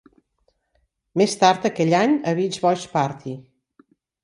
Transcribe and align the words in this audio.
Més 1.23 1.35
tard 1.43 1.69
aquell 1.69 1.95
any 1.99 2.17
a 2.33 2.35
Beach 2.41 2.59
Boys' 2.67 2.89
Party! 2.97 3.39